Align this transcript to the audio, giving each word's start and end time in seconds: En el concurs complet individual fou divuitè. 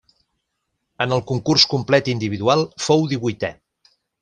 En 1.05 1.13
el 1.17 1.21
concurs 1.33 1.67
complet 1.75 2.11
individual 2.15 2.65
fou 2.87 3.07
divuitè. 3.13 3.53